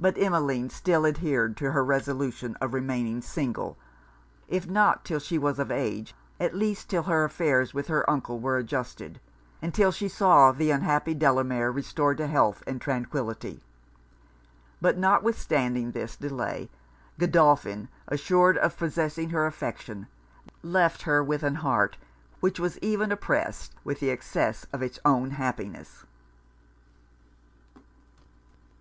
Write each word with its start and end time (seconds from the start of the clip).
But 0.00 0.18
Emmeline 0.18 0.68
still 0.68 1.06
adhered 1.06 1.56
to 1.58 1.70
her 1.70 1.84
resolution 1.84 2.56
of 2.60 2.74
remaining 2.74 3.22
single, 3.22 3.76
if 4.48 4.68
not 4.68 5.04
'till 5.04 5.20
she 5.20 5.38
was 5.38 5.60
of 5.60 5.70
age, 5.70 6.12
at 6.40 6.56
least 6.56 6.88
till 6.90 7.04
her 7.04 7.22
affairs 7.22 7.72
with 7.72 7.86
her 7.86 8.02
uncle 8.10 8.40
were 8.40 8.56
adjusted, 8.56 9.20
and 9.62 9.72
'till 9.72 9.92
she 9.92 10.08
saw 10.08 10.50
the 10.50 10.72
unhappy 10.72 11.14
Delamere 11.14 11.70
restored 11.70 12.16
to 12.16 12.26
health 12.26 12.64
and 12.66 12.80
tranquillity. 12.80 13.62
But 14.80 14.98
notwithstanding 14.98 15.92
this 15.92 16.16
delay, 16.16 16.68
Godolphin, 17.16 17.88
assured 18.08 18.58
of 18.58 18.76
possessing 18.76 19.30
her 19.30 19.46
affection, 19.46 20.08
left 20.64 21.02
her 21.02 21.22
with 21.22 21.44
an 21.44 21.54
heart 21.54 21.96
which 22.40 22.58
was 22.58 22.76
even 22.78 23.12
oppressed 23.12 23.76
with 23.84 24.00
the 24.00 24.10
excess 24.10 24.66
of 24.72 24.82
it's 24.82 24.98
own 25.04 25.30
happiness. 25.30 26.04